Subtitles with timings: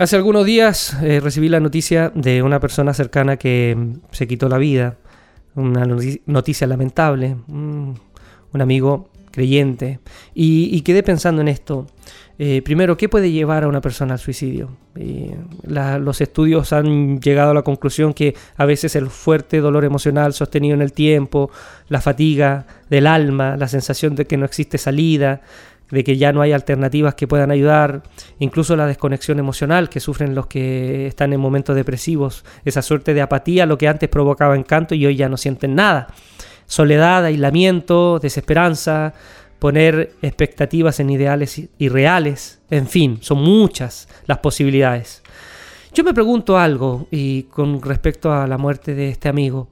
[0.00, 4.48] Hace algunos días eh, recibí la noticia de una persona cercana que mm, se quitó
[4.48, 4.96] la vida.
[5.54, 5.86] Una
[6.24, 7.36] noticia lamentable.
[7.48, 8.00] Un,
[8.54, 10.00] amigo creyente.
[10.32, 11.86] Y, quedé pensando en esto.
[12.38, 14.70] Eh, primero, ¿qué puede llevar a una persona al suicidio?
[14.94, 20.74] los estudios han llegado a la conclusión que a veces el fuerte dolor emocional sostenido
[20.74, 21.50] en el tiempo,
[21.88, 25.42] la fatiga del alma, la sensación de que no existe salida,
[25.90, 28.02] de que ya no hay alternativas que puedan ayudar,
[28.38, 33.22] incluso la desconexión emocional que sufren los que están en momentos depresivos, esa suerte de
[33.22, 36.08] apatía, lo que antes provocaba encanto y hoy ya no sienten nada.
[36.66, 39.14] Soledad, aislamiento, desesperanza,
[39.58, 45.22] poner expectativas en ideales irreales, en fin, son muchas las posibilidades.
[45.92, 49.68] Yo me pregunto algo y con respecto a la muerte de este amigo.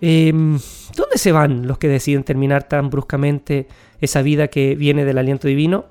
[0.00, 0.58] Em,
[0.96, 3.66] ¿Dónde se van los que deciden terminar tan bruscamente
[4.00, 5.86] esa vida que viene del aliento divino.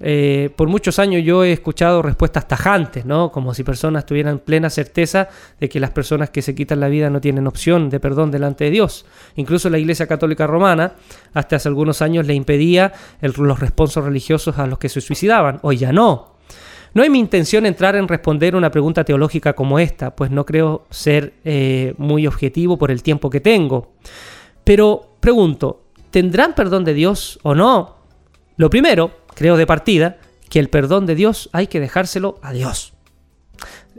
[0.00, 3.30] Eh, por muchos años yo he escuchado respuestas tajantes, ¿no?
[3.30, 5.28] Como si personas tuvieran plena certeza
[5.60, 8.64] de que las personas que se quitan la vida no tienen opción de perdón delante
[8.64, 9.06] de Dios.
[9.36, 10.94] Incluso la Iglesia Católica Romana,
[11.32, 15.60] hasta hace algunos años, le impedía los responsos religiosos a los que se suicidaban.
[15.62, 16.34] Hoy ya no.
[16.92, 20.86] No es mi intención entrar en responder una pregunta teológica como esta, pues no creo
[20.90, 23.94] ser eh, muy objetivo por el tiempo que tengo.
[24.62, 25.83] Pero pregunto,
[26.14, 27.96] ¿tendrán perdón de Dios o no?
[28.56, 32.92] Lo primero, creo de partida, que el perdón de Dios hay que dejárselo a Dios.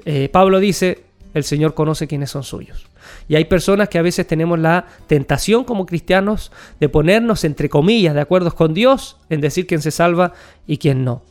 [0.05, 2.87] Eh, Pablo dice, el Señor conoce quiénes son suyos.
[3.27, 8.15] Y hay personas que a veces tenemos la tentación como cristianos de ponernos entre comillas
[8.15, 10.31] de acuerdo con Dios en decir quién se salva
[10.65, 11.21] y quién no.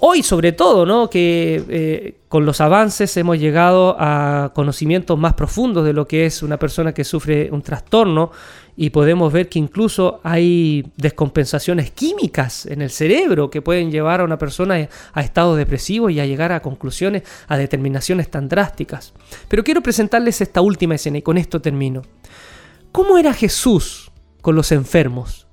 [0.00, 1.10] Hoy sobre todo, ¿no?
[1.10, 6.42] que eh, con los avances hemos llegado a conocimientos más profundos de lo que es
[6.42, 8.30] una persona que sufre un trastorno
[8.76, 14.24] y podemos ver que incluso hay descompensaciones químicas en el cerebro que pueden llevar a
[14.24, 19.12] una persona a estados depresivos y a llegar a conclusiones, a determinaciones tan drásticas.
[19.48, 22.02] Pero quiero presentarles esta última escena y con esto termino.
[22.92, 24.10] ¿Cómo era Jesús
[24.40, 25.46] con los enfermos?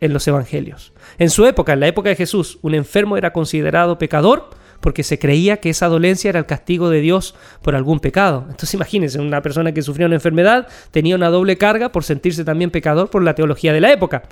[0.00, 0.92] En los evangelios.
[1.18, 4.50] En su época, en la época de Jesús, un enfermo era considerado pecador
[4.80, 8.46] porque se creía que esa dolencia era el castigo de Dios por algún pecado.
[8.48, 12.70] Entonces imagínense, una persona que sufría una enfermedad tenía una doble carga por sentirse también
[12.70, 14.22] pecador por la teología de la época.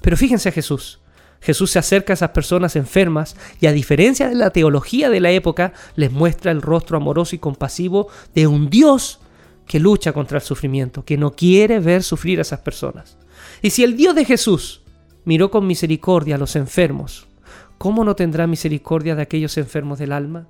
[0.00, 1.00] Pero fíjense a Jesús.
[1.40, 5.30] Jesús se acerca a esas personas enfermas y a diferencia de la teología de la
[5.30, 9.20] época, les muestra el rostro amoroso y compasivo de un Dios
[9.66, 13.18] que lucha contra el sufrimiento, que no quiere ver sufrir a esas personas.
[13.62, 14.82] Y si el Dios de Jesús
[15.28, 17.28] miró con misericordia a los enfermos,
[17.76, 20.46] ¿cómo no tendrá misericordia de aquellos enfermos del alma?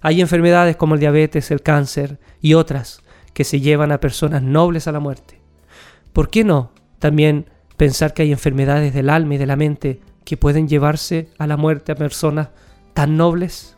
[0.00, 3.00] Hay enfermedades como el diabetes, el cáncer y otras
[3.32, 5.38] que se llevan a personas nobles a la muerte.
[6.12, 7.46] ¿Por qué no también
[7.76, 11.56] pensar que hay enfermedades del alma y de la mente que pueden llevarse a la
[11.56, 12.48] muerte a personas
[12.94, 13.76] tan nobles?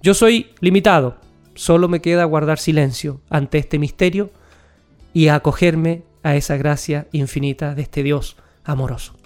[0.00, 1.16] Yo soy limitado,
[1.56, 4.30] solo me queda guardar silencio ante este misterio
[5.12, 9.25] y acogerme a esa gracia infinita de este Dios amoroso.